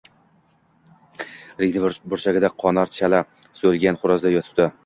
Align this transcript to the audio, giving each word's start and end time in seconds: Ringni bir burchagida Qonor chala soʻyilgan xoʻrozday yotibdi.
Ringni 1.59 1.85
bir 1.85 2.01
burchagida 2.13 2.53
Qonor 2.65 2.93
chala 2.97 3.23
soʻyilgan 3.63 4.01
xoʻrozday 4.05 4.39
yotibdi. 4.39 4.71